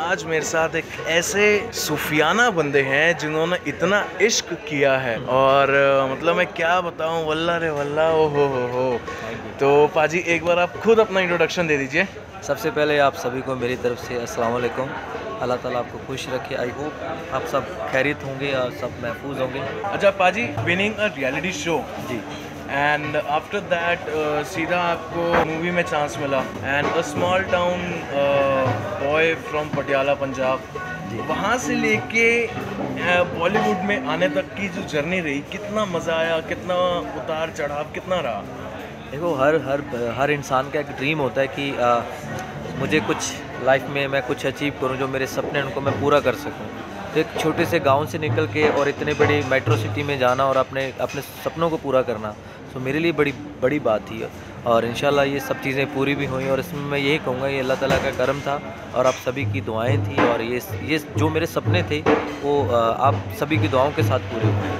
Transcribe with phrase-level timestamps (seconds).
[0.00, 5.72] आज मेरे साथ एक ऐसे सूफियाना बंदे हैं जिन्होंने इतना इश्क किया है। और
[6.12, 7.24] मतलब मैं क्या बताऊँ?
[7.26, 8.86] वल्ला रे वल्ला ओ हो हो हो।
[9.60, 12.06] तो पाजी एक बार आप खुद अपना इंट्रोडक्शन दे दीजिए।
[12.46, 14.88] सबसे पहले आप सभी को मेरी तरफ़ से अस्सलाम वालेकुम
[15.42, 19.60] अल्लाह ताला आपको खुश रखे। आई होप आप सब खैरियत होंगे और सब महफूज होंगे।
[19.84, 22.20] अच्छा पाजी विनिंग अ रियलिटी शो जी।
[22.70, 24.04] एंड आफ्टर दैट
[24.46, 26.40] सीधा आपको मूवी में चांस मिला.
[26.64, 27.80] And a small town
[29.02, 30.60] boy from Patiala Punjab
[31.28, 32.26] वहाँ से लेके
[33.38, 36.74] बॉलीवुड में आने तक की जो जर्नी रही कितना मज़ा आया कितना
[37.16, 38.42] उतार चढ़ाव कितना रहा?
[39.10, 39.82] देखो हर हर
[40.18, 42.00] हर इंसान का एक ड्रीम होता है कि आ,
[42.78, 43.32] मुझे कुछ
[43.64, 46.68] लाइफ में मैं कुछ अचीव करूँ जो मेरे सपने हैं, उनको मैं पूरा कर सकूँ।
[47.14, 50.44] तो एक छोटे से गाँव से निकल के और इतने बड़ी मेट्रो सिटी में जाना
[50.44, 52.34] और अपने अपने सपनों को पूरा करना
[52.74, 54.22] तो मेरे लिए बड़ी बड़ी बात थी
[54.66, 54.94] और इन
[55.28, 58.10] ये सब चीज़ें पूरी भी हुई और इसमें मैं यही कहूँगा ये अल्लाह ताला का
[58.16, 58.60] करम था
[58.94, 62.00] और आप सभी की दुआएँ थी और ये ये जो मेरे सपने थे
[62.42, 62.62] वो
[63.08, 64.78] आप सभी की दुआओं के साथ पूरे हुए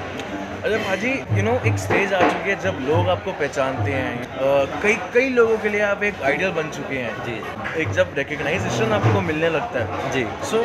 [0.60, 4.96] अच्छा भाजी यू नो एक स्टेज आ चुकी है जब लोग आपको पहचानते हैं। कई
[5.14, 9.20] कई लोगों के लिए आप एक आइडियल बन चुके हैं। जी। एक जब रिकग्नाइजेशन आपको
[9.28, 10.60] मिलने लगता है। जी। So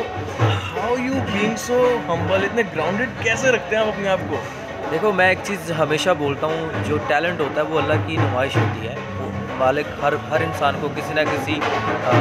[0.76, 1.78] how you being so
[2.10, 4.42] humble इतने ग्राउंडेड कैसे रखते हैं आप अपने आप को?
[4.90, 8.56] देखो मैं एक चीज़ हमेशा बोलता हूँ जो टैलेंट होता है वो अल्लाह की नुमाइश
[8.56, 12.14] होती है। वो मालिक हर हर इंसान को किसी ना किसी आ,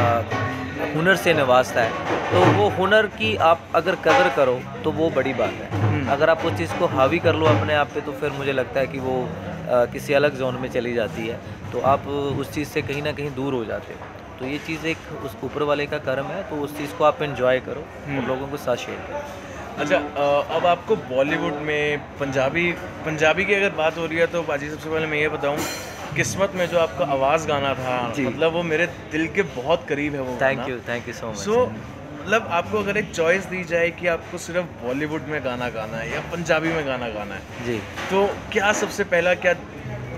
[0.96, 5.34] हुनर से नवाजता है। तो वो हुनर की आप अगर कदर करो तो वो बड़ी
[5.34, 8.12] बात है। हम्म। अगर आप उस चीज़ को हावी कर लो अपने आप पे तो
[8.22, 11.40] फिर मुझे लगता है कि वो आ, किसी अलग जोन में चली जाती है।
[11.72, 14.86] तो आप उस चीज़ से कहीं ना कहीं दूर हो जाते हो। तो ये चीज़
[14.88, 18.10] एक उस ऊपर वाले का कर्म है तो उस चीज़ को आप इन्जॉय करो और
[18.10, 19.98] हम्म। लोगों के साथ शेयर करो। अच्छा
[20.56, 22.72] अब आपको बॉलीवुड में पंजाबी
[23.06, 25.58] पंजाबी की अगर बात हो रही है तो बाजी सबसे पहले मैं ये बताऊँ
[26.16, 30.22] किस्मत में जो आपका आवाज़ गाना था मतलब वो मेरे दिल के बहुत करीब है
[30.22, 33.90] वो thank you thank you so much so मतलब आपको अगर एक चॉइस दी जाए
[34.00, 37.78] कि आपको सिर्फ़ बॉलीवुड में गाना गाना है या पंजाबी में गाना गाना है जी।
[38.12, 39.56] तो क्या सबसे पहला क्या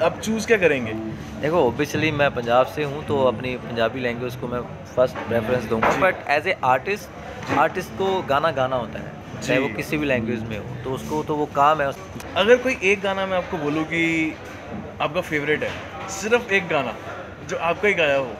[0.05, 0.93] आप चूज़ क्या करेंगे?
[1.41, 4.61] देखो ओबियसली मैं पंजाब से हूँ तो अपनी पंजाबी लैंग्वेज को मैं
[4.95, 9.11] फ़र्स्ट प्रेफरेंस दूँगा। But as a artist artist को गाना गाना होता है।
[9.41, 11.91] चाहे वो किसी भी लैंग्वेज में हो तो उसको तो वो काम है
[12.35, 14.03] अगर कोई एक गाना मैं आपको बोलूँ कि
[15.01, 15.71] आपका फेवरेट है
[16.11, 16.93] सिर्फ़ एक गाना
[17.49, 18.35] जो आपका ही गाया हो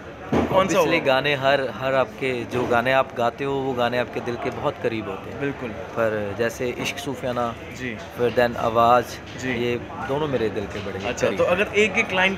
[0.49, 4.19] कौन सा इसलिए गाने हर हर आपके जो गाने आप गाते हो वो गाने आपके
[4.21, 7.45] दिल के बहुत करीब होते हैं। बिल्कुल। पर जैसे इश्क सूफियाना
[7.79, 9.75] जी। फिर देन आवाज़ जी। ये
[10.07, 12.37] दोनों मेरे दिल के बड़े अच्छा तो अगर एक एक लाइन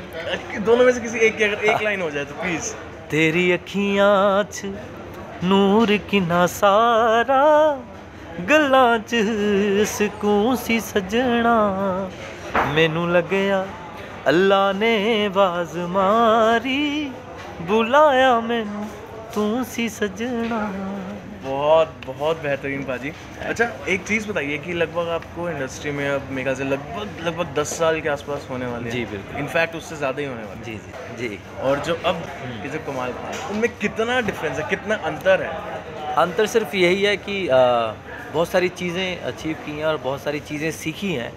[0.66, 2.74] दोनों में से किसी एक की अगर एक लाइन हो जाए तो प्लीज़
[3.09, 4.44] तेरी अखियाँ
[5.44, 7.44] नूर की ना सारा
[8.50, 9.16] ਗੱਲਾਂ 'ਚ
[9.88, 11.56] ਸਕੂਨ ਸੀ ਸਜਣਾ
[12.75, 13.65] ਮੈਨੂੰ ਲੱਗਿਆ
[14.28, 14.94] ਅੱਲਾ ਨੇ
[15.26, 17.10] ਆਵਾਜ਼ ਮਾਰੀ
[17.62, 18.87] ਬੁਲਾਇਆ ਮੈਨੂੰ
[19.34, 20.69] ਤੂੰ ਸੀ ਸਜਣਾ
[21.44, 23.10] बहुत बहुत बेहतरीन बाजी
[23.48, 27.50] अच्छा एक चीज़ बताइए कि लगभग आपको इंडस्ट्री में अब मेरे ख्याल से लगभग लगभग
[27.59, 30.76] दस साल के आसपास होने वाले जी, बिल्कुल। इनफैक्ट उससे ज़्यादा ही होने वाले जी
[30.78, 32.22] जी जी हैं। और जो अब
[32.62, 35.53] के जो कमाल खान है, उनमें कितना डिफरेंस है कितना अंतर है
[36.25, 37.62] अंतर सिर्फ यही है कि आ,
[38.34, 41.31] बहुत सारी चीज़ें अचीव की हैं और बहुत सारी चीज़ें सीखी हैं।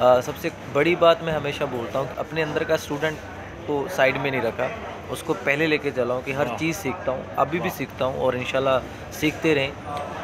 [0.00, 3.18] आ, सबसे बड़ी बात मैं हमेशा बोलता हूँ अपने अंदर का स्टूडेंट
[3.66, 4.68] को साइड में नहीं रखा।
[5.12, 8.36] उसको पहले लेके चला हूँ कि हर चीज़ सीखता हूँ अभी भी सीखता हूँ और
[8.36, 8.44] इन
[9.20, 9.72] सीखते रहें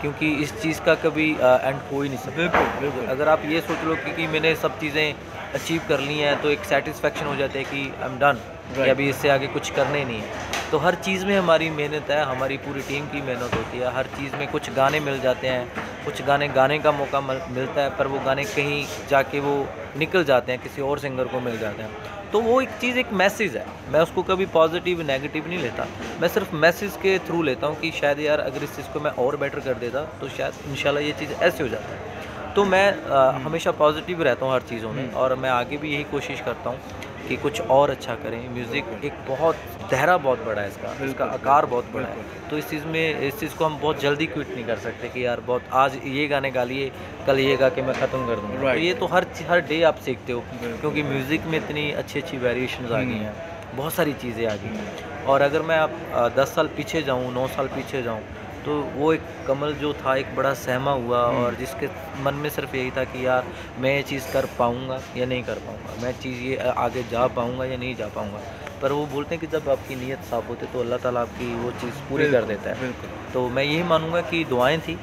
[0.01, 3.61] क्योंकि इस चीज़ का कभी एंड हो ही नहीं सकता। बिल्कुल बिल्कुल। अगर आप ये
[3.61, 5.15] सोच लो कि, कि मैंने सब चीज़ें
[5.55, 8.41] अचीव कर ली हैं तो एक सेटिस्फेक्शन हो जाता है कि आई एम डन
[8.75, 12.25] कि अभी इससे आगे कुछ करने नहीं है। तो हर चीज़ में हमारी मेहनत है
[12.27, 15.91] हमारी पूरी टीम की मेहनत होती है हर चीज़ में कुछ गाने मिल जाते हैं
[16.05, 19.55] कुछ गाने गाने का मौका मिलता है पर वो गाने कहीं जाके वो
[19.99, 23.13] निकल जाते हैं किसी और सिंगर को मिल जाते हैं। तो वो एक चीज़ एक
[23.13, 25.87] मैसेज है। मैं उसको कभी पॉजिटिव नेगेटिव नहीं लेता।
[26.21, 29.11] मैं सिर्फ़ मैसेज के थ्रू लेता हूँ कि शायद यार अगर इस चीज़ को मैं
[29.25, 32.87] और बेटर कर देता तो शायद इंशाल्लाह ये चीज़ ऐसे हो जाता है। तो मैं
[32.93, 36.71] अ, हमेशा पॉजिटिव रहता हूँ हर चीज़ों में और मैं आगे भी यही कोशिश करता
[36.71, 36.79] हूँ
[37.23, 39.57] कि कुछ और अच्छा करें। म्यूज़िक एक बहुत
[39.91, 43.39] दायरा बहुत बड़ा है इसका। इसका आकार बहुत बड़ा है। तो इस चीज़ में इस
[43.41, 46.51] चीज़ को हम बहुत जल्दी क्विट नहीं कर सकते कि यार बहुत आज ये गाने
[46.51, 46.91] गा लिए
[47.27, 49.99] कल ये गा के मैं ख़त्म कर दूँगा। तो ये तो हर हर डे आप
[50.05, 50.43] सीखते हो
[50.81, 54.55] क्योंकि म्यूज़िक में इतनी अच्छी अच्छी वेरिएशन आ गई हम्म। हैं। बहुत सारी चीज़ें आ
[54.55, 58.21] गई हैं। और अगर मैं आप दस साल पीछे जाऊँ नौ साल पीछे जाऊँ
[58.65, 61.87] तो वो एक कमल जो था एक बड़ा सहमा हुआ और जिसके
[62.25, 63.45] मन में सिर्फ़ यही था कि यार
[63.81, 66.03] मैं ये चीज़ कर पाऊँगा या नहीं कर पाऊँगा?
[66.03, 66.57] मैं चीज़ ये
[66.87, 68.41] आगे जा पाऊँगा या नहीं जा पाऊँगा?
[68.83, 71.55] पर वो बोलते हैं कि जब आपकी नीयत साफ़ होती है तो अल्लाह ताला आपकी
[71.55, 72.93] वो चीज़ पूरी कर देता है।
[73.33, 74.99] तो मैं यही मानूँगा कि दुआएँ थी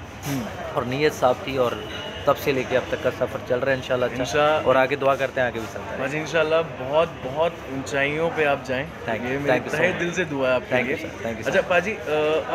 [0.76, 1.76] और नीयत साफ़ थी और
[2.30, 4.10] तब से लेके अब तक का सफ़र चल रहा है इंशाल्लाह?
[4.22, 8.30] अच्छा और आगे दुआ करते हैं आगे भी चलता है आज इंशाल्लाह बहुत बहुत ऊंचाइयों
[8.38, 11.40] पे आप जाएँ। You, ये thank तहे दिल से दुआ है आपके लिए। sir, thank
[11.40, 11.50] you, sir.
[11.50, 11.94] अच्छा पाजी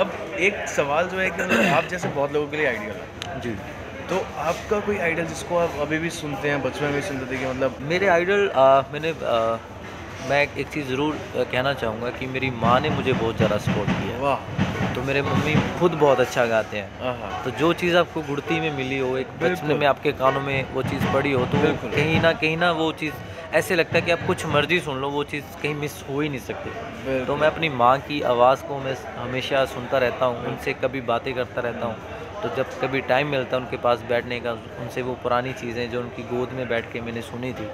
[0.02, 0.12] अब
[0.48, 3.54] एक सवाल जो है कि मतलब आप जैसे बहुत लोगों के लिए आइडियल है। जी।
[4.08, 7.46] तो आपका कोई आइडल जिसको आप अभी भी सुनते हैं बचपन में सुनते थे कि
[7.46, 8.50] मतलब मेरे आइडल
[8.92, 9.12] मैंने
[10.28, 14.18] मैं एक चीज़ ज़रूर कहना चाहूँगा कि मेरी माँ ने मुझे बहुत ज़्यादा सपोर्ट किया
[14.20, 14.38] वाह।
[14.94, 18.98] तो मेरे मम्मी खुद बहुत अच्छा गाते हैं। तो जो चीज़ आपको गुड़ती में मिली
[18.98, 22.56] हो एक बचपन में आपके कानों में वो चीज़ पड़ी हो तो कहीं ना कहीं
[22.56, 23.14] ना वो चीज़
[23.54, 26.28] ऐसे लगता है कि आप कुछ मर्ज़ी सुन लो वो चीज़ कहीं मिस हो ही
[26.28, 30.72] नहीं सकती। तो मैं अपनी माँ की आवाज़ को मैं हमेशा सुनता रहता हूँ उनसे
[30.84, 31.96] कभी बातें करता रहता हूँ।
[32.42, 36.00] तो जब कभी टाइम मिलता है उनके पास बैठने का उनसे वो पुरानी चीज़ें जो
[36.00, 37.68] उनकी गोद में बैठ के मैंने सुनी थी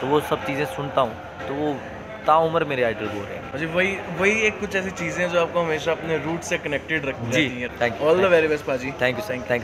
[0.00, 1.68] तो वो सब चीज़ें सुनता हूँ। तो वो
[2.26, 5.40] ताउम्र मेरे आइडल वो रहे हैं। अच्छा वही वही एक कुछ ऐसी चीज़ें हैं जो
[5.40, 7.60] आपको हमेशा अपने रूट से कनेक्टेड रखती जी, हैं।
[8.00, 9.56] You all the very best पाजी थैंक यू थैंक यू